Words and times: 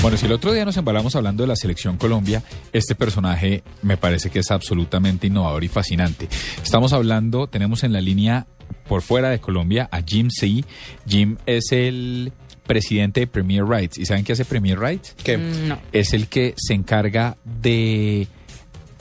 Bueno, 0.00 0.16
si 0.16 0.26
el 0.26 0.32
otro 0.32 0.52
día 0.52 0.64
nos 0.64 0.76
embalamos 0.76 1.16
hablando 1.16 1.42
de 1.42 1.48
la 1.48 1.56
selección 1.56 1.96
Colombia, 1.96 2.42
este 2.72 2.94
personaje 2.94 3.64
me 3.82 3.96
parece 3.96 4.30
que 4.30 4.38
es 4.38 4.50
absolutamente 4.52 5.26
innovador 5.26 5.64
y 5.64 5.68
fascinante. 5.68 6.28
Estamos 6.62 6.92
hablando, 6.92 7.48
tenemos 7.48 7.82
en 7.82 7.92
la 7.92 8.00
línea 8.00 8.46
por 8.86 9.02
fuera 9.02 9.28
de 9.28 9.40
Colombia 9.40 9.88
a 9.90 10.00
Jim 10.02 10.30
C. 10.30 10.64
Jim 11.06 11.36
es 11.46 11.72
el 11.72 12.32
presidente 12.64 13.20
de 13.20 13.26
Premier 13.26 13.64
Rights. 13.66 13.98
¿Y 13.98 14.06
saben 14.06 14.24
qué 14.24 14.34
hace 14.34 14.44
Premier 14.44 14.78
Rights? 14.78 15.14
Que 15.22 15.36
No. 15.36 15.80
Es 15.92 16.12
el 16.12 16.28
que 16.28 16.54
se 16.56 16.74
encarga 16.74 17.36
de 17.44 18.28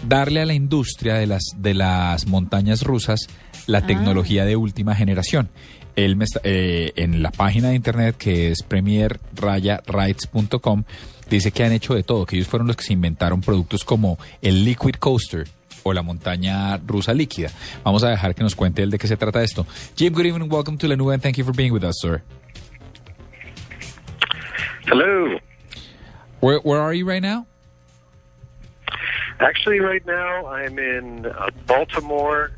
darle 0.07 0.41
a 0.41 0.45
la 0.45 0.55
industria 0.55 1.16
de 1.16 1.27
las, 1.27 1.43
de 1.57 1.75
las 1.75 2.25
montañas 2.25 2.82
rusas 2.82 3.27
la 3.68 3.86
tecnología 3.86 4.46
de 4.46 4.56
última 4.56 4.96
generación. 4.96 5.50
Él 5.96 6.16
me 6.16 6.24
está- 6.26 6.42
eh, 6.44 6.94
en 6.96 7.22
la 7.24 7.32
página 7.32 7.70
de 7.70 7.76
internet 7.76 8.16
que 8.18 8.52
es 8.52 8.62
premier-rights.com 8.64 10.84
dice 11.30 11.52
que 11.52 11.64
han 11.64 11.72
hecho 11.74 11.94
de 11.96 12.04
todo, 12.04 12.25
que 12.25 12.36
ellos 12.38 12.48
fueron 12.48 12.68
los 12.68 12.75
que 12.78 12.84
se 12.84 12.94
inventaron 12.94 13.42
productos 13.42 13.84
como 13.84 14.18
el 14.42 14.64
Liquid 14.64 14.96
Coaster 14.96 15.48
o 15.84 15.94
la 15.94 16.02
montaña 16.02 16.78
rusa 16.78 17.14
líquida. 17.14 17.50
Vamos 17.84 18.04
a 18.04 18.10
dejar 18.10 18.34
que 18.36 18.44
nos 18.44 18.56
cuente 18.56 18.82
él 18.84 18.92
de 18.92 18.98
qué 18.98 19.08
se 19.08 19.18
trata 19.18 19.42
esto. 19.44 19.66
Jim, 19.96 20.14
good 20.14 20.25
evening, 20.25 20.50
welcome 20.52 20.78
to 20.78 20.88
La 20.88 20.96
Nube 20.96 21.14
and 21.14 21.22
thank 21.24 21.38
you 21.38 21.46
for 21.46 21.56
being 21.56 21.72
with 21.74 21.84
us, 21.84 21.96
sir. 22.02 22.22
Hello. 24.86 25.39
Where, 26.39 26.60
where 26.60 26.80
are 26.82 26.94
you 26.94 27.08
right 27.10 27.22
now? 27.22 27.46
Actually, 29.39 29.80
right 29.80 30.06
now 30.06 30.47
I'm 30.47 30.78
in 30.80 31.25
uh, 31.25 31.50
Baltimore, 31.68 32.52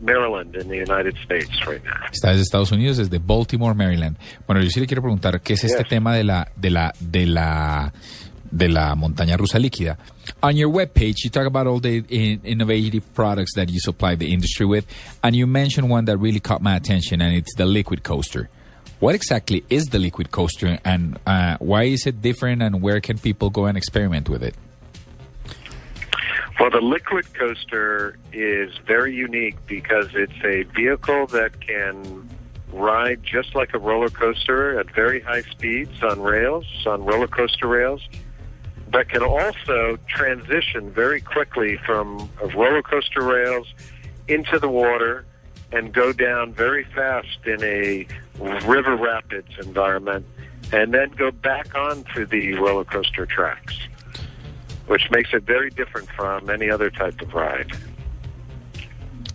Maryland, 0.00 0.54
in 0.56 0.68
the 0.68 0.76
United 0.76 1.16
States 1.24 1.50
right 1.66 1.82
now. 1.84 1.92
Está 2.12 2.30
desde 2.30 2.42
Estados 2.42 2.72
Unidos, 2.72 2.96
desde 2.96 3.18
Baltimore, 3.18 3.74
Maryland. 3.74 4.16
Bueno, 4.46 4.62
yo 4.62 4.70
sí 4.70 4.80
le 4.80 4.86
quiero 4.86 5.02
preguntar 5.02 5.40
qué 5.40 5.54
es 5.54 5.64
este 5.64 5.78
Yes. 5.78 5.88
tema 5.88 6.14
de 6.14 6.24
la 6.24 6.48
de 6.56 6.70
la 6.70 6.92
de 7.00 7.26
la 7.26 7.92
de 8.50 8.68
la 8.68 8.94
montaña 8.94 9.36
rusa 9.36 9.58
líquida. 9.58 9.98
On 10.42 10.56
your 10.56 10.70
webpage, 10.70 11.24
you 11.24 11.30
talk 11.30 11.46
about 11.46 11.66
all 11.66 11.80
the 11.80 12.04
in, 12.08 12.40
innovative 12.44 13.02
products 13.14 13.54
that 13.54 13.68
you 13.68 13.78
supply 13.80 14.14
the 14.16 14.32
industry 14.32 14.64
with, 14.64 14.84
and 15.22 15.34
you 15.34 15.46
mentioned 15.46 15.90
one 15.90 16.04
that 16.06 16.16
really 16.18 16.40
caught 16.40 16.62
my 16.62 16.76
attention, 16.76 17.20
and 17.20 17.34
it's 17.36 17.54
the 17.56 17.66
liquid 17.66 18.02
coaster. 18.02 18.48
What 19.00 19.14
exactly 19.14 19.64
is 19.68 19.86
the 19.86 19.98
liquid 19.98 20.30
coaster, 20.30 20.78
and 20.84 21.18
uh, 21.26 21.56
why 21.58 21.84
is 21.84 22.06
it 22.06 22.22
different, 22.22 22.62
and 22.62 22.80
where 22.80 23.00
can 23.00 23.18
people 23.18 23.50
go 23.50 23.66
and 23.66 23.76
experiment 23.76 24.28
with 24.28 24.42
it? 24.42 24.54
Well, 26.58 26.70
the 26.70 26.80
Liquid 26.80 27.34
Coaster 27.34 28.18
is 28.32 28.72
very 28.86 29.14
unique 29.14 29.56
because 29.66 30.08
it's 30.14 30.32
a 30.42 30.62
vehicle 30.74 31.26
that 31.28 31.60
can 31.60 32.28
ride 32.72 33.22
just 33.22 33.54
like 33.54 33.74
a 33.74 33.78
roller 33.78 34.08
coaster 34.08 34.80
at 34.80 34.90
very 34.94 35.20
high 35.20 35.42
speeds 35.42 36.02
on 36.02 36.22
rails, 36.22 36.64
on 36.86 37.04
roller 37.04 37.26
coaster 37.26 37.66
rails, 37.66 38.00
but 38.90 39.08
can 39.10 39.22
also 39.22 39.98
transition 40.08 40.90
very 40.90 41.20
quickly 41.20 41.76
from 41.84 42.30
roller 42.54 42.82
coaster 42.82 43.20
rails 43.20 43.66
into 44.28 44.58
the 44.58 44.68
water 44.68 45.26
and 45.72 45.92
go 45.92 46.10
down 46.10 46.54
very 46.54 46.84
fast 46.84 47.38
in 47.44 47.62
a 47.62 48.06
river 48.64 48.96
rapids 48.96 49.50
environment 49.58 50.24
and 50.72 50.94
then 50.94 51.10
go 51.10 51.30
back 51.30 51.74
onto 51.74 52.24
the 52.24 52.54
roller 52.54 52.84
coaster 52.84 53.26
tracks 53.26 53.78
which 54.86 55.10
makes 55.10 55.32
it 55.32 55.42
very 55.42 55.70
different 55.70 56.08
from 56.10 56.50
any 56.50 56.70
other 56.70 56.90
type 56.90 57.20
of 57.20 57.32
ride. 57.34 57.72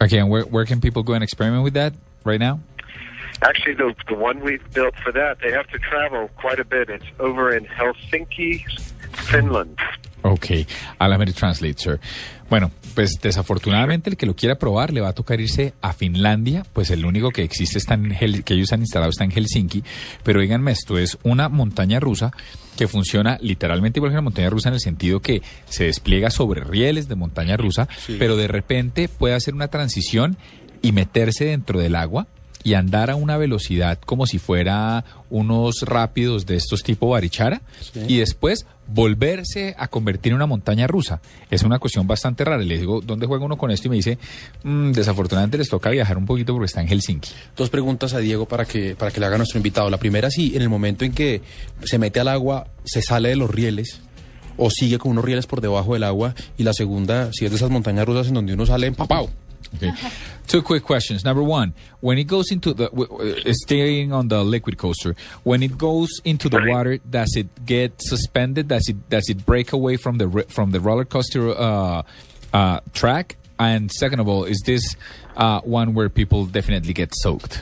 Okay, 0.02 0.18
and 0.18 0.30
where 0.30 0.44
where 0.44 0.66
can 0.66 0.82
people 0.82 1.04
go 1.04 1.14
and 1.14 1.24
experiment 1.24 1.64
with 1.64 1.74
that 1.74 1.94
right 2.24 2.40
now? 2.40 2.60
Actually, 3.44 3.74
the, 3.74 3.96
the 4.08 4.16
one 4.16 4.40
we've 4.42 4.72
built 4.72 4.96
for 5.04 5.12
that, 5.12 5.40
they 5.40 5.52
have 5.52 5.68
to 5.70 5.80
travel 5.80 6.30
quite 6.38 6.60
a 6.60 6.64
bit. 6.64 6.90
It's 6.90 7.06
over 7.20 7.56
in 7.56 7.66
Helsinki, 7.66 8.64
Finland. 9.16 9.80
Ok, 10.23 10.45
me 11.00 11.25
to 11.25 11.33
translate, 11.33 11.75
sir. 11.77 12.00
Bueno, 12.50 12.69
pues 12.95 13.17
desafortunadamente 13.22 14.09
el 14.09 14.17
que 14.17 14.25
lo 14.25 14.36
quiera 14.36 14.59
probar 14.59 14.91
le 14.94 15.02
va 15.02 15.09
a 15.09 15.14
tocar 15.14 15.39
irse 15.39 15.73
a 15.82 15.93
Finlandia, 15.93 16.65
pues 16.73 16.92
el 16.92 17.05
único 17.05 17.32
que 17.32 17.43
existe 17.43 17.77
está 17.80 17.93
en 17.95 18.11
Hel- 18.11 18.43
que 18.43 18.54
ellos 18.54 18.71
han 18.73 18.81
instalado 18.81 19.10
está 19.10 19.23
en 19.23 19.31
Helsinki, 19.31 19.83
pero 20.23 20.42
díganme 20.42 20.71
esto, 20.71 20.98
es 20.98 21.17
una 21.23 21.48
montaña 21.49 21.99
rusa 21.99 22.31
que 22.77 22.87
funciona 22.87 23.37
literalmente 23.42 23.99
igual 23.99 24.11
que 24.11 24.15
una 24.15 24.21
montaña 24.21 24.49
rusa 24.49 24.70
en 24.70 24.76
el 24.76 24.81
sentido 24.81 25.21
que 25.21 25.42
se 25.70 25.86
despliega 25.86 26.30
sobre 26.30 26.61
rieles 26.64 27.08
de 27.08 27.15
montaña 27.15 27.55
rusa, 27.58 27.87
pero 28.20 28.36
de 28.36 28.48
repente 28.48 29.08
puede 29.08 29.33
hacer 29.36 29.54
una 29.55 29.70
transición 29.70 30.37
y 30.81 30.92
meterse 30.92 31.45
dentro 31.45 31.80
del 31.80 31.95
agua 31.95 32.27
y 32.64 32.76
andar 32.76 33.10
a 33.10 33.15
una 33.15 33.37
velocidad 33.37 33.98
como 34.05 34.27
si 34.27 34.37
fuera 34.37 35.04
unos 35.31 35.81
rápidos 35.81 36.45
de 36.45 36.58
estos 36.58 36.83
tipo 36.83 37.10
barichara. 37.10 37.61
Y 38.08 38.17
después 38.17 38.67
volverse 38.94 39.76
a 39.78 39.88
convertir 39.88 40.32
en 40.32 40.36
una 40.38 40.46
montaña 40.46 40.88
rusa. 40.88 41.22
Es 41.50 41.64
una 41.64 41.80
cuestión 41.80 42.08
bastante 42.08 42.44
rara. 42.44 42.62
Le 42.64 42.78
digo, 42.78 43.02
¿dónde 43.02 43.26
juega 43.26 43.46
uno 43.46 43.58
con 43.58 43.72
esto? 43.72 43.88
Y 43.88 43.90
me 43.92 43.96
dice, 43.98 44.18
"Mm, 44.64 44.92
desafortunadamente 44.92 45.58
les 45.58 45.70
toca 45.70 45.90
viajar 45.90 46.18
un 46.18 46.26
poquito 46.26 46.54
porque 46.54 46.66
está 46.66 46.82
en 46.82 46.88
Helsinki. 46.88 47.30
dos 47.56 47.70
preguntas 47.70 48.14
a 48.14 48.20
Diego 48.20 48.48
para 48.48 48.66
que, 48.66 48.96
para 48.96 49.12
que 49.12 49.20
le 49.20 49.26
haga 49.26 49.38
nuestro 49.38 49.58
invitado. 49.58 49.90
La 49.90 49.98
primera, 49.98 50.30
si 50.30 50.56
en 50.56 50.62
el 50.62 50.70
momento 50.70 51.06
en 51.06 51.14
que 51.14 51.42
se 51.84 51.98
mete 51.98 52.20
al 52.20 52.28
agua, 52.28 52.68
se 52.84 53.02
sale 53.02 53.30
de 53.30 53.36
los 53.36 53.50
rieles 53.50 54.02
o 54.58 54.70
sigue 54.70 54.98
con 55.00 55.12
unos 55.12 55.26
rieles 55.26 55.48
por 55.48 55.62
debajo 55.62 55.94
del 55.94 56.04
agua. 56.04 56.36
Y 56.58 56.64
la 56.64 56.73
segunda, 56.73 57.32
si 57.34 57.46
es 57.46 57.52
de 57.52 57.58
esas 57.58 57.70
montañas 57.70 58.06
rusas 58.06 58.28
en 58.28 58.36
donde 58.36 58.54
uno 58.54 58.66
sale 58.66 58.88
empapado. 58.88 59.30
Okay. 59.76 59.92
Two 60.48 60.61
quick 60.61 60.83
questions. 60.83 61.23
Number 61.23 61.44
one, 61.44 61.73
when 62.02 62.17
it 62.17 62.26
goes 62.26 62.52
into 62.52 62.73
the, 62.73 62.88
w- 62.89 63.08
w- 63.08 63.36
uh, 63.45 63.54
staying 63.54 64.11
on 64.11 64.27
the 64.27 64.44
liquid 64.44 64.77
coaster, 64.77 65.16
when 65.44 65.64
it 65.64 65.77
goes 65.77 66.10
into 66.26 66.49
the 66.49 66.61
water, 66.67 66.98
does 66.98 67.33
it 67.38 67.66
get 67.66 68.02
suspended? 68.02 68.67
Does 68.67 68.88
it 68.89 69.10
does 69.10 69.30
it 69.30 69.45
break 69.45 69.72
away 69.72 69.98
from 69.98 70.17
the 70.17 70.45
from 70.49 70.72
the 70.72 70.80
roller 70.80 71.05
coaster 71.05 71.49
uh, 71.49 72.04
uh, 72.54 72.80
track? 72.94 73.38
And 73.60 73.92
second 73.92 74.20
of 74.20 74.27
all, 74.27 74.44
is 74.44 74.61
this 74.66 74.95
uh, 75.38 75.61
one 75.61 75.93
where 75.93 76.10
people 76.10 76.45
definitely 76.48 76.93
get 76.93 77.14
soaked? 77.14 77.61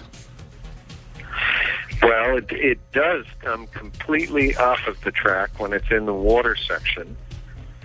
Well, 2.01 2.37
it, 2.37 2.45
it 2.51 2.79
does 2.93 3.25
come 3.41 3.67
completely 3.67 4.55
off 4.55 4.87
of 4.87 4.99
the 5.01 5.11
track 5.11 5.59
when 5.59 5.73
it's 5.73 5.91
in 5.91 6.05
the 6.05 6.13
water 6.13 6.55
section, 6.55 7.17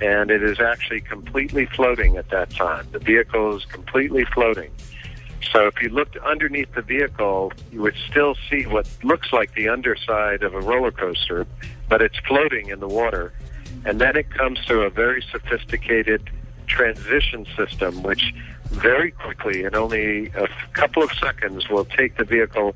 and 0.00 0.30
it 0.30 0.42
is 0.42 0.60
actually 0.60 1.00
completely 1.00 1.66
floating 1.66 2.16
at 2.16 2.30
that 2.30 2.50
time. 2.50 2.86
The 2.92 2.98
vehicle 2.98 3.56
is 3.56 3.64
completely 3.66 4.24
floating. 4.24 4.70
So 5.52 5.66
if 5.66 5.80
you 5.82 5.88
looked 5.90 6.16
underneath 6.16 6.74
the 6.74 6.82
vehicle, 6.82 7.52
you 7.70 7.82
would 7.82 7.96
still 8.10 8.34
see 8.50 8.64
what 8.66 8.88
looks 9.02 9.32
like 9.32 9.54
the 9.54 9.68
underside 9.68 10.42
of 10.42 10.54
a 10.54 10.60
roller 10.60 10.90
coaster, 10.90 11.46
but 11.88 12.02
it's 12.02 12.18
floating 12.26 12.70
in 12.70 12.80
the 12.80 12.88
water. 12.88 13.32
And 13.84 14.00
then 14.00 14.16
it 14.16 14.30
comes 14.30 14.64
to 14.66 14.80
a 14.82 14.90
very 14.90 15.22
sophisticated 15.30 16.30
transition 16.66 17.46
system, 17.56 18.02
which 18.02 18.34
very 18.70 19.10
quickly, 19.10 19.64
in 19.64 19.74
only 19.74 20.28
a 20.28 20.48
couple 20.72 21.02
of 21.02 21.12
seconds, 21.12 21.68
will 21.68 21.84
take 21.84 22.16
the 22.16 22.24
vehicle 22.24 22.74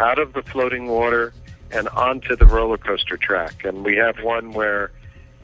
out 0.00 0.18
of 0.18 0.32
the 0.32 0.42
floating 0.42 0.88
water 0.88 1.32
and 1.70 1.88
onto 1.90 2.34
the 2.34 2.46
roller 2.46 2.78
coaster 2.78 3.16
track. 3.16 3.64
And 3.64 3.84
we 3.84 3.96
have 3.96 4.20
one 4.22 4.52
where 4.52 4.90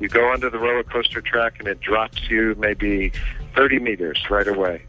you 0.01 0.09
go 0.09 0.29
onto 0.33 0.51
the 0.51 0.59
roller 0.59 0.83
coaster 0.85 1.21
track 1.21 1.55
and 1.59 1.69
it 1.69 1.81
drops 1.81 2.29
you 2.31 2.55
maybe 2.59 3.13
30 3.55 3.79
meters 3.81 4.19
right 4.31 4.47
away. 4.49 4.83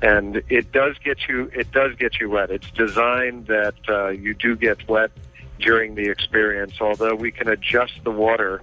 And 0.00 0.42
it 0.48 0.70
does 0.72 0.96
get 1.04 1.18
you 1.28 1.50
it 1.52 1.72
does 1.72 1.94
get 1.96 2.20
you 2.20 2.30
wet. 2.30 2.50
It's 2.50 2.70
designed 2.70 3.46
that 3.48 3.74
uh, 3.88 4.08
you 4.10 4.32
do 4.34 4.54
get 4.56 4.88
wet 4.88 5.10
during 5.58 5.96
the 5.96 6.08
experience, 6.08 6.80
although 6.80 7.16
we 7.16 7.32
can 7.32 7.48
adjust 7.48 7.94
the 8.04 8.12
water 8.12 8.62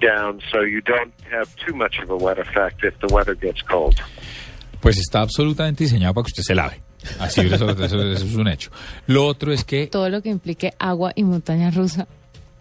down 0.00 0.40
so 0.50 0.62
you 0.62 0.80
don't 0.80 1.12
have 1.30 1.54
too 1.64 1.74
much 1.74 1.98
of 2.02 2.10
a 2.10 2.16
wet 2.16 2.38
effect 2.38 2.82
if 2.82 2.98
the 3.00 3.12
weather 3.14 3.34
gets 3.36 3.62
cold. 3.62 3.94
Pues 4.80 4.98
está 4.98 5.20
absolutamente 5.20 5.84
diseñado 5.84 6.12
para 6.14 6.24
que 6.24 6.30
usted 6.30 6.42
se 6.42 6.54
lave. 6.56 6.80
Así, 7.20 7.40
eso, 7.42 7.68
eso- 7.70 7.84
eso 7.84 8.00
es 8.12 8.34
un 8.36 8.48
hecho. 8.48 8.70
Lo 9.06 9.26
otro 9.26 9.52
es 9.52 9.64
que 9.64 9.86
Todo 9.86 10.08
lo 10.08 10.22
que 10.22 10.30
implique 10.30 10.72
agua 10.78 11.12
y 11.14 11.22
montaña 11.24 11.70
rusa 11.70 12.08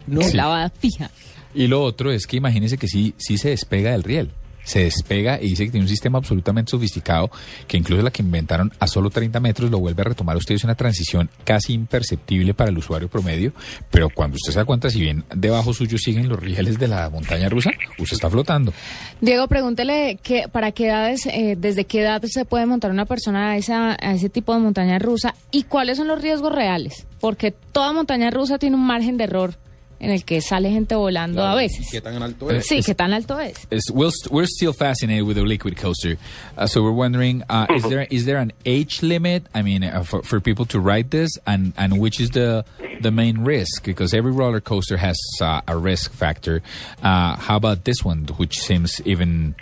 No. 0.08 0.22
es 0.22 0.34
lavada 0.34 0.70
fija. 0.70 1.12
Y 1.54 1.68
lo 1.68 1.84
otro 1.84 2.12
es 2.12 2.28
que 2.28 2.38
imagínense 2.38 2.78
que 2.78 2.88
sí, 2.88 3.14
sí 3.18 3.38
se 3.38 3.50
despega 3.50 3.92
del 3.92 4.04
riel. 4.04 4.32
Se 4.64 4.84
despega 4.84 5.42
y 5.42 5.50
dice 5.50 5.66
que 5.66 5.72
tiene 5.72 5.86
un 5.86 5.90
sistema 5.90 6.20
absolutamente 6.20 6.70
sofisticado 6.70 7.32
que 7.68 7.78
incluso 7.78 8.04
la 8.04 8.12
que 8.12 8.22
inventaron 8.22 8.72
a 8.80 8.86
solo 8.88 9.10
30 9.10 9.40
metros 9.40 9.72
lo 9.72 9.80
vuelve 9.80 10.02
a 10.02 10.06
retomar. 10.06 10.38
Usted 10.38 10.54
es 10.54 10.64
una 10.64 10.76
transición 10.76 11.30
casi 11.44 11.74
imperceptible 11.74 12.54
para 12.54 12.70
el 12.70 12.78
usuario 12.78 13.10
promedio, 13.10 13.54
pero 13.90 14.10
cuando 14.10 14.36
usted 14.36 14.54
se 14.54 14.60
da 14.60 14.66
cuenta, 14.66 14.92
si 14.92 15.02
bien 15.02 15.24
debajo 15.36 15.74
suyo 15.74 15.98
siguen 15.98 16.30
los 16.30 16.40
rieles 16.40 16.78
de 16.78 16.88
la 16.88 17.10
montaña 17.10 17.50
rusa, 17.50 17.72
usted 17.98 18.14
está 18.14 18.30
flotando. 18.30 18.72
Diego, 19.20 19.48
pregúntele 19.48 20.20
que, 20.22 20.48
para 20.48 20.72
qué 20.72 20.88
edades, 20.88 21.26
eh, 21.26 21.56
desde 21.58 21.86
qué 21.86 22.02
edad 22.02 22.22
se 22.26 22.46
puede 22.46 22.68
montar 22.68 22.92
una 22.92 23.06
persona 23.06 23.52
a, 23.52 23.58
esa, 23.58 23.98
a 24.00 24.14
ese 24.14 24.30
tipo 24.30 24.54
de 24.54 24.60
montaña 24.60 25.00
rusa 25.00 25.34
y 25.50 25.64
cuáles 25.64 25.98
son 25.98 26.08
los 26.08 26.22
riesgos 26.22 26.54
reales. 26.54 27.08
Porque 27.20 27.52
toda 27.52 27.94
montaña 27.94 28.30
rusa 28.30 28.60
tiene 28.60 28.76
un 28.76 28.86
margen 28.86 29.18
de 29.18 29.24
error 29.24 29.56
en 30.02 30.10
el 30.12 30.26
que 30.26 30.42
sale 30.42 30.70
gente 30.72 30.96
volando 30.96 31.44
a 31.46 31.56
veces. 31.56 31.88
¿Qué 31.92 32.02
tan 32.02 32.22
alto 32.22 32.50
es? 32.50 32.66
Sí, 32.68 32.82
¿qué 32.84 32.96
tan 32.96 33.14
alto 33.14 33.40
es? 33.40 33.68
Is, 33.70 33.84
we'll 33.94 34.12
st- 34.12 34.32
we're 34.34 34.48
still 34.48 34.74
fascinated 34.74 35.24
with 35.26 35.36
the 35.38 35.44
liquid 35.46 35.78
coaster, 35.78 36.18
uh, 36.58 36.66
so 36.66 36.82
we're 36.82 36.92
wondering: 36.92 37.44
uh, 37.50 37.68
is 37.76 37.84
there 37.84 38.08
is 38.10 38.26
there 38.26 38.40
an 38.40 38.52
age 38.66 39.02
limit? 39.04 39.44
I 39.54 39.62
mean, 39.62 39.84
uh, 39.84 40.04
for, 40.04 40.24
for 40.24 40.40
people 40.42 40.66
to 40.66 40.80
ride 40.80 41.12
this, 41.12 41.30
and 41.46 41.72
and 41.78 42.00
which 42.00 42.20
is 42.20 42.32
the 42.32 42.66
the 43.02 43.12
main 43.12 43.44
risk? 43.46 43.86
Because 43.86 44.14
every 44.14 44.32
roller 44.32 44.60
coaster 44.60 44.98
has 44.98 45.18
uh, 45.40 45.62
a 45.68 45.78
risk 45.78 46.12
factor. 46.14 46.62
Uh, 47.04 47.36
how 47.38 47.56
about 47.56 47.84
this 47.86 48.04
one, 48.04 48.26
which 48.38 48.60
seems 48.60 49.00
even 49.06 49.56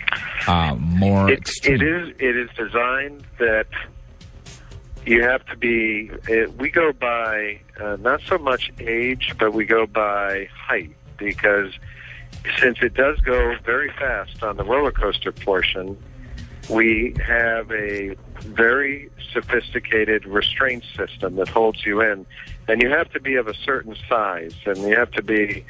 uh, 0.48 0.74
more 0.74 1.30
It, 1.30 1.38
extreme? 1.40 1.74
it 1.76 1.82
is 1.82 2.14
it 2.18 2.36
is 2.36 2.48
designed 2.56 3.22
that 3.38 3.66
you 5.06 5.22
have 5.22 5.44
to 5.46 5.56
be. 5.56 6.10
It, 6.28 6.56
we 6.56 6.70
go 6.70 6.92
by 6.92 7.60
uh, 7.80 7.96
not 8.00 8.20
so 8.26 8.38
much 8.38 8.72
age, 8.78 9.34
but 9.38 9.52
we 9.52 9.64
go 9.64 9.86
by 9.86 10.48
height 10.52 10.94
because 11.16 11.72
since 12.58 12.78
it 12.80 12.94
does 12.94 13.18
go 13.20 13.56
very 13.64 13.90
fast 13.98 14.42
on 14.42 14.56
the 14.56 14.64
roller 14.64 14.92
coaster 14.92 15.32
portion, 15.32 15.96
we 16.68 17.14
have 17.24 17.70
a 17.72 18.16
very 18.40 19.10
sophisticated 19.32 20.24
restraint 20.26 20.84
system 20.96 21.36
that 21.36 21.48
holds 21.48 21.84
you 21.84 22.00
in, 22.00 22.26
and 22.68 22.80
you 22.80 22.90
have 22.90 23.10
to 23.12 23.20
be 23.20 23.34
of 23.34 23.48
a 23.48 23.54
certain 23.54 23.96
size, 24.08 24.54
and 24.66 24.78
you 24.78 24.96
have 24.96 25.10
to 25.12 25.22
be 25.22 25.64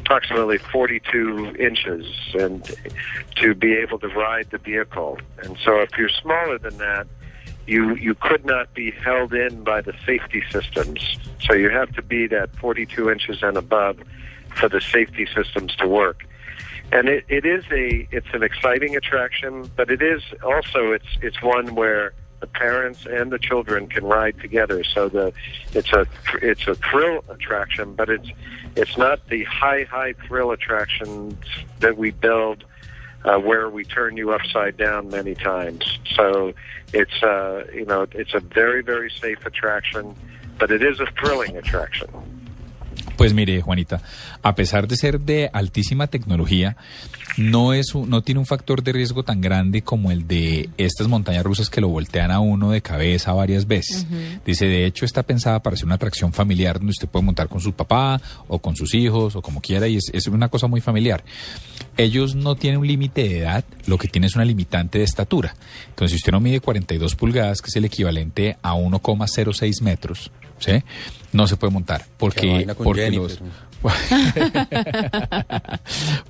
approximately 0.00 0.58
42 0.58 1.56
inches 1.58 2.06
and 2.34 2.76
to 3.36 3.54
be 3.54 3.74
able 3.74 3.98
to 3.98 4.08
ride 4.08 4.50
the 4.50 4.58
vehicle. 4.58 5.18
And 5.42 5.56
so 5.64 5.80
if 5.80 5.96
you're 5.96 6.10
smaller 6.10 6.58
than 6.58 6.76
that, 6.78 7.06
you 7.66 7.94
you 7.96 8.14
could 8.14 8.44
not 8.44 8.72
be 8.74 8.90
held 8.90 9.32
in 9.32 9.64
by 9.64 9.80
the 9.80 9.94
safety 10.04 10.42
systems. 10.50 11.18
So 11.40 11.54
you 11.54 11.70
have 11.70 11.92
to 11.94 12.02
be 12.02 12.26
that 12.28 12.54
42 12.56 13.10
inches 13.10 13.42
and 13.42 13.56
above 13.56 13.98
for 14.56 14.68
the 14.68 14.80
safety 14.80 15.26
systems 15.34 15.74
to 15.76 15.88
work. 15.88 16.26
And 16.92 17.08
it, 17.08 17.24
it 17.28 17.44
is 17.44 17.64
a 17.72 18.06
it's 18.10 18.32
an 18.32 18.42
exciting 18.42 18.96
attraction, 18.96 19.70
but 19.76 19.90
it 19.90 20.02
is 20.02 20.22
also 20.42 20.92
it's 20.92 21.18
it's 21.22 21.42
one 21.42 21.74
where 21.74 22.12
the 22.40 22.46
parents 22.46 23.06
and 23.06 23.32
the 23.32 23.38
children 23.38 23.86
can 23.86 24.04
ride 24.04 24.38
together. 24.38 24.84
So 24.84 25.08
the 25.08 25.32
it's 25.72 25.92
a 25.92 26.06
it's 26.42 26.66
a 26.66 26.74
thrill 26.74 27.24
attraction, 27.28 27.94
but 27.94 28.10
it's 28.10 28.28
it's 28.76 28.98
not 28.98 29.26
the 29.28 29.44
high 29.44 29.84
high 29.84 30.12
thrill 30.26 30.50
attractions 30.50 31.42
that 31.80 31.96
we 31.96 32.10
build 32.10 32.64
uh, 33.24 33.38
where 33.38 33.68
we 33.68 33.84
turn 33.84 34.16
you 34.16 34.32
upside 34.32 34.76
down 34.76 35.08
many 35.08 35.34
times. 35.34 35.98
So 36.14 36.52
it's 36.92 37.22
uh, 37.22 37.64
you 37.72 37.84
know 37.84 38.06
it's 38.12 38.34
a 38.34 38.40
very 38.40 38.82
very 38.82 39.10
safe 39.10 39.44
attraction, 39.46 40.14
but 40.58 40.70
it 40.70 40.82
is 40.82 41.00
a 41.00 41.06
thrilling 41.06 41.56
attraction. 41.56 42.08
Pues 43.16 43.32
mire, 43.32 43.62
Juanita, 43.62 44.02
a 44.42 44.54
pesar 44.54 44.88
de 44.88 44.96
ser 44.96 45.20
de 45.20 45.50
altísima 45.52 46.08
tecnología, 46.08 46.76
no 47.36 47.72
es 47.72 47.94
no 47.94 48.22
tiene 48.22 48.40
un 48.40 48.46
factor 48.46 48.82
de 48.82 48.92
riesgo 48.92 49.22
tan 49.22 49.40
grande 49.40 49.82
como 49.82 50.10
el 50.10 50.26
de 50.26 50.68
estas 50.78 51.08
montañas 51.08 51.44
rusas 51.44 51.70
que 51.70 51.80
lo 51.80 51.88
voltean 51.88 52.30
a 52.30 52.40
uno 52.40 52.70
de 52.70 52.80
cabeza 52.80 53.32
varias 53.32 53.66
veces. 53.66 54.06
Dice, 54.44 54.66
de 54.66 54.86
hecho, 54.86 55.04
está 55.04 55.22
pensada 55.22 55.62
para 55.62 55.76
ser 55.76 55.86
una 55.86 55.94
atracción 55.94 56.32
familiar 56.32 56.78
donde 56.78 56.90
usted 56.90 57.08
puede 57.08 57.24
montar 57.24 57.48
con 57.48 57.60
su 57.60 57.72
papá 57.72 58.20
o 58.48 58.58
con 58.58 58.76
sus 58.76 58.94
hijos 58.94 59.36
o 59.36 59.42
como 59.42 59.60
quiera 59.60 59.86
y 59.86 59.96
es, 59.96 60.10
es 60.12 60.26
una 60.26 60.48
cosa 60.48 60.66
muy 60.66 60.80
familiar. 60.80 61.24
Ellos 61.96 62.34
no 62.34 62.56
tienen 62.56 62.80
un 62.80 62.86
límite 62.86 63.22
de 63.22 63.38
edad, 63.38 63.64
lo 63.86 63.98
que 63.98 64.08
tiene 64.08 64.26
es 64.26 64.34
una 64.34 64.44
limitante 64.44 64.98
de 64.98 65.04
estatura. 65.04 65.54
Entonces, 65.88 66.12
si 66.12 66.16
usted 66.16 66.32
no 66.32 66.40
mide 66.40 66.60
42 66.60 67.14
pulgadas, 67.14 67.62
que 67.62 67.68
es 67.68 67.76
el 67.76 67.84
equivalente 67.84 68.56
a 68.62 68.74
1,06 68.74 69.82
metros, 69.82 70.32
¿sí? 70.64 70.82
no 71.32 71.46
se 71.46 71.56
puede 71.56 71.72
montar 71.72 72.06
porque, 72.16 72.66
porque 72.78 73.10
los 73.10 73.40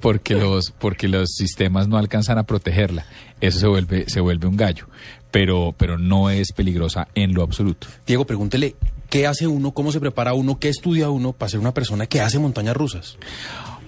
porque 0.01 0.35
los 0.35 0.73
porque 0.73 1.07
los 1.07 1.31
sistemas 1.31 1.87
no 1.87 1.97
alcanzan 1.97 2.39
a 2.39 2.43
protegerla. 2.45 3.07
Eso 3.41 3.61
se 3.61 3.69
vuelve 3.69 4.07
se 4.09 4.21
vuelve 4.21 4.49
un 4.49 4.57
gallo, 4.57 4.89
pero 5.31 5.73
pero 5.77 5.99
no 5.99 6.31
es 6.31 6.53
peligrosa 6.53 7.07
en 7.15 7.33
lo 7.33 7.43
absoluto. 7.43 7.87
Diego, 8.07 8.25
pregúntele, 8.25 8.75
¿qué 9.09 9.27
hace 9.29 9.47
uno? 9.47 9.71
¿Cómo 9.71 9.93
se 9.93 10.01
prepara 10.01 10.35
uno? 10.35 10.59
¿Qué 10.59 10.69
estudia 10.69 11.11
uno 11.11 11.33
para 11.33 11.51
ser 11.51 11.61
una 11.61 11.73
persona 11.73 12.07
que 12.07 12.21
hace 12.21 12.41
montañas 12.41 12.77
rusas? 12.77 13.19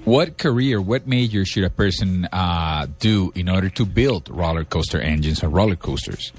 What 0.04 0.36
career, 0.36 0.78
what 0.78 1.06
major 1.06 1.44
should 1.44 1.66
a 1.66 1.70
person 1.70 2.28
uh, 2.32 2.86
do 3.00 3.32
in 3.34 3.48
order 3.48 3.72
to 3.72 3.84
build 3.84 4.28
roller 4.28 4.64
coaster 4.64 5.02
engines 5.02 5.42
or 5.42 5.50
roller 5.50 5.76
coasters? 5.76 6.32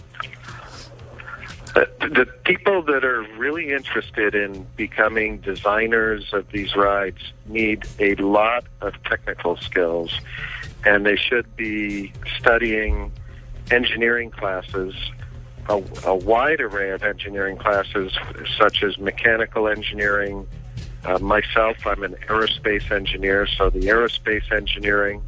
The 1.77 2.27
people 2.43 2.81
that 2.83 3.05
are 3.05 3.21
really 3.37 3.71
interested 3.71 4.33
in 4.33 4.65
becoming 4.75 5.37
designers 5.41 6.33
of 6.33 6.49
these 6.49 6.75
rides 6.75 7.33
need 7.45 7.85
a 7.99 8.15
lot 8.15 8.65
of 8.81 8.93
technical 9.03 9.57
skills, 9.57 10.19
and 10.85 11.05
they 11.05 11.17
should 11.17 11.55
be 11.55 12.13
studying 12.39 13.11
engineering 13.69 14.31
classes, 14.31 14.95
a, 15.69 15.83
a 16.05 16.15
wide 16.15 16.61
array 16.61 16.89
of 16.89 17.03
engineering 17.03 17.57
classes, 17.57 18.17
such 18.57 18.81
as 18.81 18.97
mechanical 18.97 19.67
engineering. 19.67 20.47
Uh, 21.05 21.19
myself, 21.19 21.77
I'm 21.85 22.03
an 22.03 22.15
aerospace 22.27 22.89
engineer, 22.89 23.45
so 23.45 23.69
the 23.69 23.81
aerospace 23.81 24.51
engineering, 24.51 25.21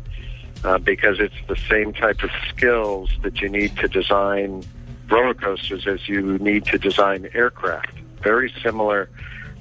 uh, 0.64 0.80
because 0.80 1.20
it's 1.20 1.36
the 1.48 1.58
same 1.70 1.94
type 1.94 2.24
of 2.24 2.32
skills 2.48 3.12
that 3.22 3.40
you 3.40 3.50
need 3.50 3.78
to 3.78 3.88
design 3.88 4.64
roller 5.10 5.34
coasters 5.34 5.88
as 5.88 6.08
you 6.08 6.38
need 6.40 6.66
to 6.66 6.78
design 6.78 7.30
aircraft. 7.34 7.94
Very 8.22 8.54
similar 8.62 9.10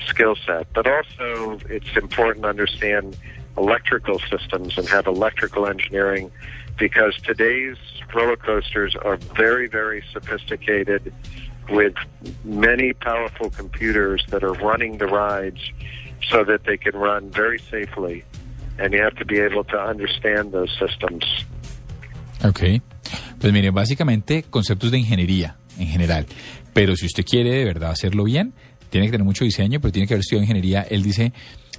skill 0.07 0.37
set, 0.47 0.73
but 0.73 0.87
also 0.87 1.59
it's 1.69 1.97
important 1.97 2.45
to 2.45 2.49
understand 2.49 3.17
electrical 3.57 4.21
systems 4.31 4.79
and 4.79 4.89
have 4.89 5.07
electrical 5.07 5.67
engineering 5.67 6.31
because 6.79 7.17
today's 7.23 7.77
roller 8.15 8.37
coasters 8.37 8.95
are 8.95 9.17
very, 9.17 9.67
very 9.69 10.05
sophisticated 10.13 11.13
with 11.69 11.95
many 12.45 12.93
powerful 12.93 13.51
computers 13.51 14.25
that 14.29 14.43
are 14.43 14.55
running 14.55 14.99
the 14.99 15.07
rides 15.07 15.61
so 16.31 16.45
that 16.45 16.65
they 16.65 16.77
can 16.77 16.97
run 16.97 17.31
very 17.31 17.59
safely. 17.59 18.25
And 18.79 18.93
you 18.93 19.03
have 19.03 19.17
to 19.17 19.25
be 19.25 19.41
able 19.41 19.65
to 19.65 19.79
understand 19.79 20.53
those 20.53 20.75
systems. 20.79 21.25
Ok. 22.45 22.81
Pues 23.41 23.53
mire, 23.53 23.71
básicamente 23.71 24.45
conceptos 24.51 24.91
de 24.91 24.99
ingeniería 24.99 25.57
en 25.79 25.87
general. 25.87 26.27
Pero 26.73 26.97
si 26.97 27.07
usted 27.07 27.25
quiere 27.25 27.51
de 27.51 27.65
verdad 27.65 27.91
hacerlo 27.91 28.25
bien, 28.25 28.53
tiene 28.91 29.07
que 29.07 29.13
tener 29.13 29.25
mucho 29.25 29.45
diseño, 29.45 29.81
pero 29.81 29.93
tiene 29.93 30.07
que 30.09 30.15
haber 30.15 30.21
estudiado 30.21 30.43
ingeniería. 30.45 30.83
Él 30.83 31.03
dice, 31.03 31.33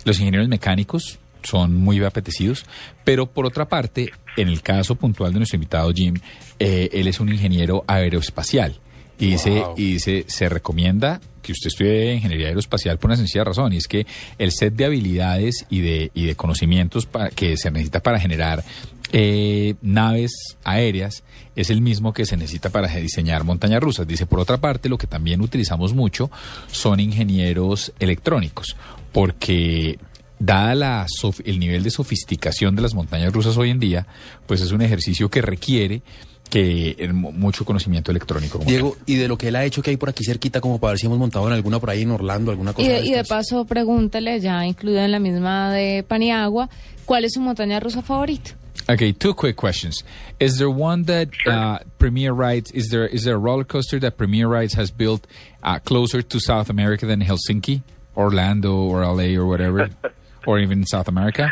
los 0.05 0.19
ingenieros 0.19 0.47
mecánicos 0.47 1.19
son 1.43 1.75
muy 1.75 2.03
apetecidos, 2.03 2.65
pero 3.03 3.27
por 3.27 3.45
otra 3.45 3.67
parte, 3.67 4.11
en 4.37 4.47
el 4.49 4.61
caso 4.61 4.95
puntual 4.95 5.31
de 5.33 5.39
nuestro 5.39 5.55
invitado 5.55 5.91
Jim, 5.93 6.15
eh, 6.59 6.89
él 6.93 7.07
es 7.07 7.19
un 7.19 7.29
ingeniero 7.29 7.83
aeroespacial. 7.87 8.79
Y 9.17 9.31
dice, 9.31 9.63
y 9.75 9.93
dice, 9.93 10.23
se 10.27 10.47
recomienda 10.47 11.19
que 11.41 11.51
usted 11.51 11.67
estudie 11.67 12.13
ingeniería 12.13 12.47
aeroespacial 12.47 12.97
por 12.99 13.09
una 13.09 13.17
sencilla 13.17 13.43
razón, 13.43 13.73
y 13.73 13.77
es 13.77 13.87
que 13.87 14.05
el 14.37 14.51
set 14.53 14.73
de 14.75 14.85
habilidades 14.85 15.65
y 15.69 15.81
de, 15.81 16.11
y 16.13 16.25
de 16.25 16.35
conocimientos 16.35 17.05
pa- 17.05 17.29
que 17.29 17.57
se 17.57 17.69
necesita 17.69 18.01
para 18.01 18.17
generar 18.19 18.63
eh, 19.11 19.75
naves 19.81 20.31
aéreas 20.63 21.23
es 21.55 21.69
el 21.69 21.81
mismo 21.81 22.13
que 22.13 22.25
se 22.25 22.37
necesita 22.37 22.69
para 22.69 22.87
diseñar 22.87 23.43
montañas 23.43 23.81
rusas. 23.81 24.07
Dice, 24.07 24.25
por 24.25 24.39
otra 24.39 24.57
parte, 24.57 24.87
lo 24.89 24.97
que 24.97 25.07
también 25.07 25.41
utilizamos 25.41 25.93
mucho 25.93 26.29
son 26.71 26.99
ingenieros 26.99 27.91
electrónicos, 27.99 28.75
porque 29.11 29.97
dada 30.39 30.73
la 30.75 31.05
sof- 31.07 31.41
el 31.45 31.59
nivel 31.59 31.83
de 31.83 31.89
sofisticación 31.91 32.75
de 32.75 32.81
las 32.81 32.93
montañas 32.93 33.33
rusas 33.33 33.57
hoy 33.57 33.71
en 33.71 33.79
día, 33.79 34.07
pues 34.47 34.61
es 34.61 34.71
un 34.71 34.81
ejercicio 34.81 35.29
que 35.29 35.41
requiere 35.41 36.01
que 36.49 36.95
eh, 36.97 37.11
mu- 37.13 37.31
mucho 37.31 37.65
conocimiento 37.65 38.09
electrónico. 38.11 38.59
Diego, 38.65 38.95
y 39.05 39.15
de 39.15 39.27
lo 39.27 39.37
que 39.37 39.49
él 39.49 39.55
ha 39.55 39.65
hecho 39.65 39.81
que 39.83 39.89
hay 39.91 39.97
por 39.97 40.09
aquí 40.09 40.23
cerquita, 40.23 40.61
como 40.61 40.79
para 40.79 40.91
ver 40.91 40.99
si 40.99 41.05
hemos 41.07 41.19
montado 41.19 41.45
en 41.47 41.53
alguna 41.53 41.79
por 41.79 41.89
ahí 41.89 42.03
en 42.03 42.11
Orlando, 42.11 42.51
alguna 42.51 42.73
cosa 42.73 42.87
Y 42.87 42.91
de, 42.91 43.05
y 43.05 43.11
de 43.11 43.23
paso, 43.23 43.65
pregúntele, 43.65 44.39
ya 44.39 44.65
incluida 44.65 45.03
en 45.05 45.11
la 45.11 45.19
misma 45.19 45.71
de 45.73 46.03
Paniagua, 46.07 46.69
¿cuál 47.05 47.25
es 47.25 47.33
su 47.33 47.41
montaña 47.41 47.79
rusa 47.79 48.01
favorita? 48.01 48.51
Okay, 48.89 49.11
two 49.11 49.35
quick 49.35 49.55
questions. 49.55 50.03
Is 50.39 50.57
there 50.57 50.69
one 50.69 51.03
that 51.03 51.29
uh, 51.45 51.79
Premier 51.99 52.33
Rides? 52.33 52.71
Is 52.71 52.89
there 52.89 53.05
is 53.05 53.23
there 53.23 53.35
a 53.35 53.37
roller 53.37 53.63
coaster 53.63 53.99
that 53.99 54.17
Premier 54.17 54.47
Rides 54.47 54.73
has 54.73 54.89
built 54.89 55.27
uh, 55.61 55.77
closer 55.77 56.23
to 56.23 56.39
South 56.39 56.71
America 56.71 57.05
than 57.05 57.21
Helsinki, 57.21 57.83
Orlando, 58.17 58.73
or 58.75 59.05
LA, 59.05 59.39
or 59.39 59.45
whatever, 59.45 59.89
or 60.47 60.57
even 60.57 60.85
South 60.87 61.07
America? 61.07 61.51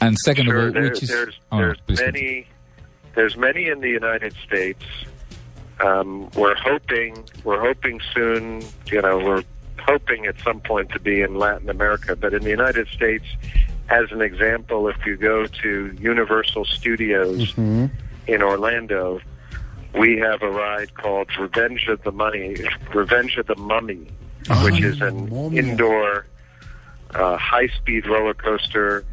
And 0.00 0.18
second 0.18 0.46
Sure, 0.46 0.68
of 0.68 0.76
all, 0.76 0.82
which 0.82 1.04
is 1.04 1.08
there's 1.08 1.38
oh, 1.52 1.58
no, 1.58 1.66
there's 1.66 1.80
please 1.86 2.00
continue. 2.00 2.30
many 2.30 2.46
there's 3.14 3.36
many 3.36 3.68
in 3.68 3.80
the 3.80 3.90
United 3.90 4.34
States. 4.44 4.84
Um, 5.80 6.28
we're 6.34 6.56
hoping 6.56 7.24
we're 7.44 7.60
hoping 7.60 8.00
soon. 8.12 8.64
You 8.90 9.02
know, 9.02 9.18
we're 9.18 9.44
hoping 9.78 10.26
at 10.26 10.34
some 10.40 10.60
point 10.60 10.90
to 10.90 10.98
be 10.98 11.22
in 11.22 11.36
Latin 11.36 11.70
America, 11.70 12.16
but 12.16 12.34
in 12.34 12.42
the 12.42 12.50
United 12.50 12.88
States, 12.88 13.24
as 13.88 14.10
an 14.12 14.20
example, 14.20 14.88
if 14.88 15.06
you 15.06 15.16
go 15.16 15.46
to 15.46 15.96
Universal 15.98 16.66
Studios 16.66 17.54
in 18.26 18.42
Orlando, 18.42 19.20
we 19.94 20.18
have 20.18 20.42
a 20.42 20.50
ride 20.50 20.94
called 20.94 21.28
Revenge 21.38 21.88
of 21.88 22.02
the 22.02 22.12
Money, 22.12 22.56
Revenge 22.94 23.36
of 23.36 23.46
the 23.46 23.56
Mummy, 23.56 24.08
which 24.62 24.82
is 24.82 25.00
an 25.00 25.30
Mummy. 25.30 25.58
indoor 25.58 26.26
a 27.14 27.38
high-speed 27.38 28.06
roller 28.06 28.34
coaster 28.34 29.04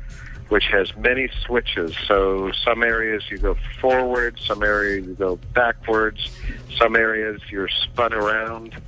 which 0.49 0.65
has 0.65 0.95
many 0.97 1.27
switches. 1.43 1.95
So 2.07 2.51
some 2.51 2.83
areas 2.83 3.23
you 3.31 3.37
go 3.37 3.55
forward, 3.81 4.39
some 4.39 4.61
areas 4.61 5.07
you 5.07 5.15
go 5.15 5.37
backwards, 5.53 6.29
some 6.77 6.95
areas 6.95 7.41
you're 7.49 7.69
spun 7.69 8.13
around. 8.13 8.79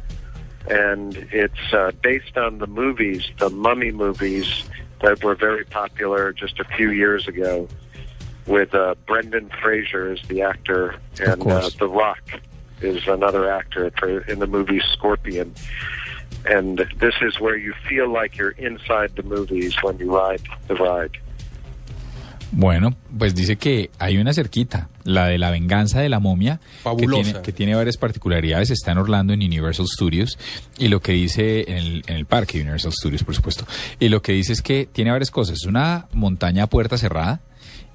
And 0.70 1.15
it's 1.32 1.74
uh, 1.74 1.94
based 2.03 2.38
on 2.38 2.60
the 2.60 2.67
movies, 2.67 3.27
the 3.39 3.50
mummy 3.50 3.91
movies 3.91 4.65
that 5.01 5.24
were 5.24 5.36
very 5.36 5.66
popular 5.66 6.34
just 6.34 6.60
a 6.60 6.63
few 6.63 6.92
years 6.92 7.27
ago 7.27 7.68
with 8.46 8.74
uh, 8.74 8.96
Brendan 9.06 9.50
Fraser 9.62 10.12
as 10.12 10.22
the 10.27 10.42
actor 10.42 10.96
and 11.20 11.46
uh, 11.46 11.70
The 11.77 11.88
Rock 11.88 12.22
is 12.82 13.08
another 13.08 13.50
actor 13.51 13.92
for, 13.98 14.22
in 14.22 14.39
the 14.39 14.48
movie 14.48 14.82
Scorpion. 14.94 15.54
And 16.46 16.86
this 16.98 17.16
is 17.22 17.39
where 17.39 17.58
you 17.58 17.74
feel 17.89 18.08
like 18.10 18.38
you're 18.38 18.51
inside 18.51 19.16
the 19.16 19.24
movies 19.24 19.75
when 19.82 19.98
you 19.98 20.16
ride 20.16 20.42
the 20.68 20.75
ride. 20.75 21.18
Bueno, 22.51 22.96
pues 23.18 23.36
dice 23.36 23.58
que 23.58 23.89
hay 24.00 24.18
una 24.18 24.34
cerquita, 24.34 24.89
la 25.04 25.27
de 25.27 25.38
la 25.38 25.51
venganza 25.51 26.00
de 26.00 26.10
la 26.10 26.20
momia, 26.20 26.60
que 26.98 27.08
tiene, 27.08 27.42
que 27.42 27.51
tiene, 27.51 27.75
varias 27.75 27.98
particularidades. 27.98 28.70
Está 28.70 28.94
en 28.94 29.00
Orlando, 29.00 29.34
en 29.34 29.42
Universal 29.42 29.88
Studios, 29.88 30.38
y 30.77 30.88
lo 30.88 31.01
que 31.01 31.12
dice 31.12 31.66
en 31.68 31.77
el, 31.77 32.04
en 32.08 32.16
el 32.16 32.25
parque 32.25 32.62
Universal 32.62 32.94
Studios, 32.94 33.24
por 33.24 33.36
supuesto. 33.36 33.66
Y 34.00 34.10
lo 34.10 34.22
que 34.22 34.32
dice 34.32 34.54
es 34.54 34.62
que 34.62 34.88
tiene 34.92 35.12
varias 35.12 35.32
cosas. 35.32 35.58
Es 35.58 35.66
una 35.66 36.08
montaña 36.13 36.63
a 36.63 36.68
puerta 36.68 36.98
cerrada, 36.98 37.42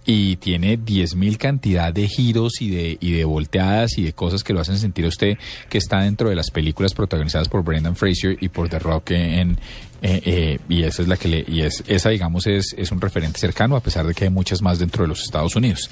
y 0.04 0.36
tiene 0.36 0.78
10.000 0.78 1.36
cantidad 1.36 1.92
de 1.92 2.08
giros 2.08 2.60
y 2.60 2.70
de, 2.70 2.98
y 3.00 3.12
de 3.12 3.24
volteadas 3.24 3.98
y 3.98 4.02
de 4.02 4.12
cosas 4.12 4.42
que 4.42 4.52
lo 4.52 4.60
hacen 4.60 4.78
sentir 4.78 5.04
a 5.04 5.08
usted 5.08 5.38
que 5.68 5.78
está 5.78 6.00
dentro 6.00 6.28
de 6.28 6.34
las 6.34 6.50
películas 6.50 6.94
protagonizadas 6.94 7.48
por 7.48 7.62
Brendan 7.62 7.96
Fraser 7.96 8.36
y 8.40 8.48
por 8.48 8.68
The 8.68 8.78
Rock 8.78 9.12
en, 9.12 9.58
eh, 10.02 10.20
eh, 10.24 10.58
y 10.68 10.82
esa 10.82 11.02
es 11.02 11.08
la 11.08 11.16
que 11.16 11.28
le, 11.28 11.44
y 11.46 11.62
es, 11.62 11.84
esa 11.86 12.10
digamos 12.10 12.46
es, 12.46 12.74
es 12.76 12.90
un 12.90 13.00
referente 13.00 13.38
cercano 13.38 13.76
a 13.76 13.80
pesar 13.80 14.06
de 14.06 14.14
que 14.14 14.24
hay 14.24 14.30
muchas 14.30 14.60
más 14.60 14.78
dentro 14.78 15.04
de 15.04 15.08
los 15.08 15.22
Estados 15.22 15.54
Unidos. 15.54 15.88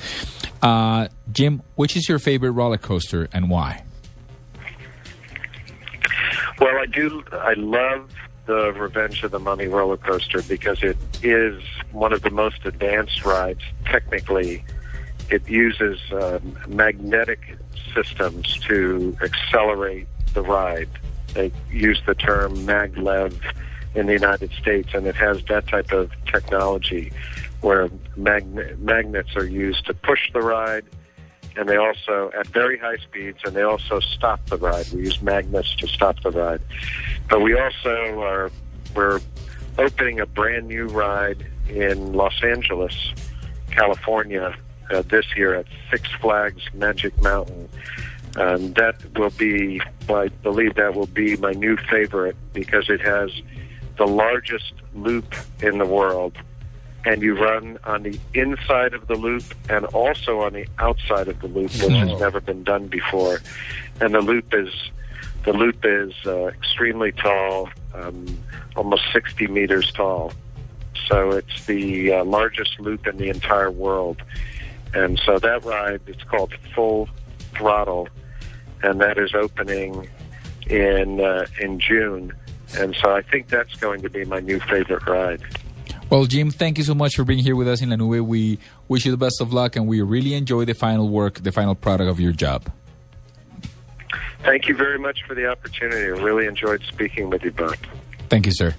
Uh, 0.62 1.06
Jim, 1.32 1.60
which 1.76 1.96
is 1.96 2.08
your 2.08 2.18
favorite 2.18 2.52
roller 2.52 2.78
coaster 2.78 3.28
and 3.32 3.48
why? 3.48 3.84
Well, 6.60 6.76
I 6.76 6.86
do. 6.86 7.22
I 7.32 7.54
love 7.56 8.10
the 8.50 8.72
Revenge 8.72 9.22
of 9.22 9.30
the 9.30 9.38
Mummy 9.38 9.68
roller 9.68 9.96
coaster 9.96 10.42
because 10.42 10.82
it 10.82 10.96
is 11.22 11.62
one 11.92 12.12
of 12.12 12.22
the 12.22 12.30
most 12.30 12.58
advanced 12.64 13.24
rides. 13.24 13.60
Technically, 13.84 14.64
it 15.30 15.48
uses 15.48 16.00
uh, 16.10 16.40
magnetic 16.66 17.56
systems 17.94 18.58
to 18.66 19.16
accelerate 19.22 20.08
the 20.34 20.42
ride. 20.42 20.88
They 21.32 21.52
use 21.70 22.02
the 22.04 22.16
term 22.16 22.56
maglev 22.66 23.40
in 23.94 24.06
the 24.06 24.14
United 24.14 24.50
States, 24.54 24.88
and 24.94 25.06
it 25.06 25.14
has 25.14 25.44
that 25.44 25.68
type 25.68 25.92
of 25.92 26.10
technology 26.26 27.12
where 27.60 27.88
magne- 28.16 28.74
magnets 28.78 29.36
are 29.36 29.46
used 29.46 29.86
to 29.86 29.94
push 29.94 30.32
the 30.32 30.40
ride 30.40 30.84
and 31.60 31.68
they 31.68 31.76
also 31.76 32.30
at 32.38 32.46
very 32.46 32.78
high 32.78 32.96
speeds 32.96 33.38
and 33.44 33.54
they 33.54 33.62
also 33.62 34.00
stop 34.00 34.44
the 34.46 34.56
ride. 34.56 34.88
We 34.92 35.00
use 35.00 35.20
magnets 35.20 35.76
to 35.76 35.86
stop 35.86 36.18
the 36.22 36.30
ride. 36.30 36.62
But 37.28 37.42
we 37.42 37.54
also 37.54 38.18
are 38.22 38.50
we're 38.96 39.20
opening 39.76 40.20
a 40.20 40.26
brand 40.26 40.68
new 40.68 40.86
ride 40.86 41.46
in 41.68 42.14
Los 42.14 42.42
Angeles, 42.42 43.12
California 43.70 44.56
uh, 44.90 45.02
this 45.02 45.26
year 45.36 45.54
at 45.54 45.66
Six 45.90 46.10
Flags 46.12 46.62
Magic 46.72 47.20
Mountain. 47.20 47.68
And 48.36 48.74
that 48.76 48.96
will 49.18 49.30
be, 49.30 49.82
I 50.08 50.28
believe 50.28 50.76
that 50.76 50.94
will 50.94 51.08
be 51.08 51.36
my 51.36 51.52
new 51.52 51.76
favorite 51.76 52.36
because 52.54 52.88
it 52.88 53.02
has 53.02 53.30
the 53.98 54.06
largest 54.06 54.72
loop 54.94 55.34
in 55.62 55.76
the 55.76 55.86
world 55.86 56.38
and 57.04 57.22
you 57.22 57.34
run 57.34 57.78
on 57.84 58.02
the 58.02 58.18
inside 58.34 58.94
of 58.94 59.06
the 59.06 59.14
loop 59.14 59.44
and 59.68 59.86
also 59.86 60.40
on 60.40 60.52
the 60.52 60.66
outside 60.78 61.28
of 61.28 61.40
the 61.40 61.48
loop, 61.48 61.70
which 61.72 61.92
has 61.92 62.20
never 62.20 62.40
been 62.40 62.62
done 62.62 62.88
before. 62.88 63.40
And 64.00 64.14
the 64.14 64.20
loop 64.20 64.52
is 64.52 64.68
the 65.44 65.52
loop 65.52 65.78
is 65.84 66.12
uh, 66.26 66.48
extremely 66.48 67.12
tall, 67.12 67.70
um, 67.94 68.26
almost 68.76 69.02
60 69.12 69.46
meters 69.46 69.90
tall. 69.92 70.32
So 71.08 71.30
it's 71.30 71.64
the 71.66 72.12
uh, 72.12 72.24
largest 72.24 72.78
loop 72.78 73.06
in 73.06 73.16
the 73.16 73.30
entire 73.30 73.70
world. 73.70 74.22
And 74.92 75.18
so 75.24 75.38
that 75.38 75.64
ride, 75.64 76.02
it's 76.06 76.24
called 76.24 76.52
Full 76.74 77.08
Throttle, 77.54 78.08
and 78.82 79.00
that 79.00 79.18
is 79.18 79.34
opening 79.34 80.08
in 80.68 81.20
uh, 81.20 81.46
in 81.60 81.80
June. 81.80 82.32
And 82.76 82.94
so 82.94 83.14
I 83.14 83.22
think 83.22 83.48
that's 83.48 83.74
going 83.76 84.02
to 84.02 84.10
be 84.10 84.24
my 84.24 84.40
new 84.40 84.60
favorite 84.60 85.06
ride. 85.06 85.42
Well, 86.10 86.26
Jim, 86.26 86.50
thank 86.50 86.76
you 86.76 86.82
so 86.82 86.94
much 86.96 87.14
for 87.14 87.24
being 87.24 87.38
here 87.38 87.54
with 87.54 87.68
us 87.68 87.82
in 87.82 87.90
La 87.90 87.96
Nube. 87.96 88.26
We 88.26 88.58
wish 88.88 89.04
you 89.04 89.12
the 89.12 89.16
best 89.16 89.40
of 89.40 89.52
luck 89.52 89.76
and 89.76 89.86
we 89.86 90.00
really 90.02 90.34
enjoy 90.34 90.64
the 90.64 90.74
final 90.74 91.08
work, 91.08 91.40
the 91.40 91.52
final 91.52 91.76
product 91.76 92.10
of 92.10 92.18
your 92.18 92.32
job. 92.32 92.64
Thank 94.42 94.66
you 94.66 94.74
very 94.74 94.98
much 94.98 95.22
for 95.28 95.36
the 95.36 95.46
opportunity. 95.46 96.06
I 96.06 96.20
really 96.20 96.46
enjoyed 96.46 96.82
speaking 96.82 97.30
with 97.30 97.44
you 97.44 97.52
both. 97.52 97.78
Thank 98.28 98.46
you, 98.46 98.52
sir. 98.52 98.74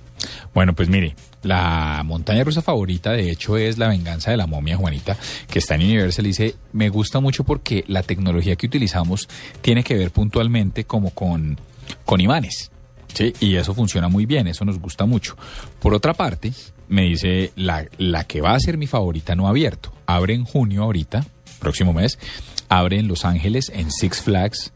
Bueno, 0.53 0.73
pues 0.73 0.89
mire, 0.89 1.15
la 1.43 2.03
montaña 2.03 2.43
rusa 2.43 2.61
favorita 2.61 3.13
de 3.13 3.31
hecho 3.31 3.55
es 3.55 3.77
La 3.77 3.87
venganza 3.87 4.31
de 4.31 4.37
la 4.37 4.45
momia 4.45 4.75
Juanita, 4.75 5.15
que 5.49 5.59
está 5.59 5.75
en 5.75 5.83
Universal. 5.83 6.25
Dice, 6.25 6.55
me 6.73 6.89
gusta 6.89 7.21
mucho 7.21 7.45
porque 7.45 7.85
la 7.87 8.03
tecnología 8.03 8.57
que 8.57 8.67
utilizamos 8.67 9.29
tiene 9.61 9.85
que 9.85 9.95
ver 9.95 10.11
puntualmente 10.11 10.83
como 10.83 11.11
con, 11.11 11.57
con 12.03 12.19
imanes. 12.19 12.71
Sí, 13.13 13.33
y 13.39 13.55
eso 13.55 13.73
funciona 13.73 14.09
muy 14.09 14.25
bien, 14.25 14.47
eso 14.47 14.65
nos 14.65 14.79
gusta 14.79 15.05
mucho. 15.05 15.35
Por 15.79 15.93
otra 15.93 16.13
parte, 16.13 16.51
me 16.91 17.03
dice 17.03 17.53
la, 17.55 17.85
la 17.97 18.25
que 18.25 18.41
va 18.41 18.53
a 18.53 18.59
ser 18.59 18.77
mi 18.77 18.85
favorita 18.85 19.33
no 19.33 19.47
ha 19.47 19.51
abierto. 19.51 19.93
Abre 20.05 20.33
en 20.33 20.43
junio 20.43 20.83
ahorita, 20.83 21.25
próximo 21.59 21.93
mes. 21.93 22.19
Abre 22.67 22.99
en 22.99 23.07
Los 23.07 23.23
Ángeles, 23.23 23.71
en 23.73 23.91
Six 23.91 24.21
Flags, 24.21 24.73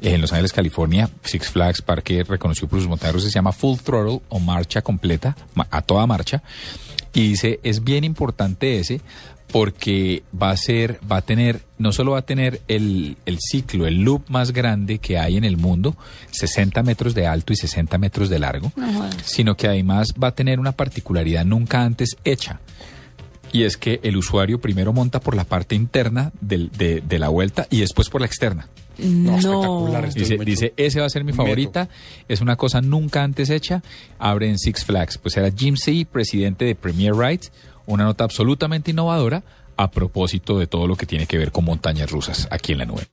en 0.00 0.22
Los 0.22 0.32
Ángeles, 0.32 0.54
California. 0.54 1.10
Six 1.22 1.50
Flags, 1.50 1.82
parque 1.82 2.24
reconocido 2.24 2.68
por 2.68 2.78
sus 2.78 2.88
montañeros, 2.88 3.22
se 3.22 3.30
llama 3.30 3.52
Full 3.52 3.76
Throttle 3.84 4.22
o 4.30 4.40
marcha 4.40 4.80
completa, 4.80 5.36
a 5.70 5.82
toda 5.82 6.06
marcha. 6.06 6.42
Y 7.12 7.28
dice, 7.28 7.60
es 7.62 7.84
bien 7.84 8.02
importante 8.02 8.78
ese 8.78 9.02
porque 9.52 10.22
va 10.40 10.50
a 10.50 10.56
ser, 10.56 11.00
va 11.10 11.18
a 11.18 11.22
tener, 11.22 11.62
no 11.78 11.92
solo 11.92 12.12
va 12.12 12.18
a 12.18 12.22
tener 12.22 12.60
el, 12.68 13.16
el, 13.24 13.38
ciclo, 13.40 13.86
el 13.86 14.02
loop 14.02 14.28
más 14.28 14.52
grande 14.52 14.98
que 14.98 15.18
hay 15.18 15.36
en 15.36 15.44
el 15.44 15.56
mundo, 15.56 15.96
60 16.32 16.82
metros 16.82 17.14
de 17.14 17.26
alto 17.26 17.52
y 17.52 17.56
60 17.56 17.96
metros 17.98 18.28
de 18.28 18.38
largo, 18.38 18.72
no 18.76 19.08
sino 19.24 19.56
que 19.56 19.66
además 19.66 20.14
va 20.22 20.28
a 20.28 20.34
tener 20.34 20.60
una 20.60 20.72
particularidad 20.72 21.44
nunca 21.44 21.82
antes 21.82 22.16
hecha. 22.24 22.60
Y 23.50 23.62
es 23.62 23.78
que 23.78 24.00
el 24.02 24.18
usuario 24.18 24.60
primero 24.60 24.92
monta 24.92 25.20
por 25.20 25.34
la 25.34 25.44
parte 25.44 25.74
interna 25.74 26.32
del, 26.42 26.70
de, 26.70 27.00
de, 27.00 27.18
la 27.18 27.30
vuelta 27.30 27.66
y 27.70 27.80
después 27.80 28.10
por 28.10 28.20
la 28.20 28.26
externa. 28.26 28.68
No, 28.98 29.38
espectacular. 29.38 30.12
Dice, 30.12 30.36
dice, 30.44 30.74
ese 30.76 31.00
va 31.00 31.06
a 31.06 31.10
ser 31.10 31.24
mi 31.24 31.32
favorita. 31.32 31.82
Meto. 31.82 31.92
Es 32.28 32.42
una 32.42 32.56
cosa 32.56 32.82
nunca 32.82 33.22
antes 33.22 33.48
hecha. 33.48 33.82
Abre 34.18 34.50
en 34.50 34.58
Six 34.58 34.84
Flags. 34.84 35.16
Pues 35.16 35.38
era 35.38 35.50
Jim 35.50 35.76
C., 35.76 36.06
presidente 36.10 36.66
de 36.66 36.74
Premier 36.74 37.14
Rights 37.14 37.50
una 37.88 38.04
nota 38.04 38.24
absolutamente 38.24 38.90
innovadora 38.90 39.42
a 39.76 39.90
propósito 39.90 40.58
de 40.58 40.66
todo 40.66 40.86
lo 40.86 40.96
que 40.96 41.06
tiene 41.06 41.26
que 41.26 41.38
ver 41.38 41.50
con 41.52 41.64
montañas 41.64 42.10
rusas 42.10 42.46
aquí 42.50 42.72
en 42.72 42.78
la 42.78 42.84
nube. 42.84 43.08